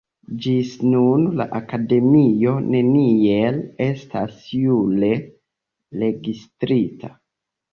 Ĝis 0.43 0.69
nun 0.93 1.25
la 1.41 1.45
Akademio 1.59 2.53
neniel 2.77 3.61
estas 3.89 4.41
jure 4.55 5.13
registrita. 6.05 7.13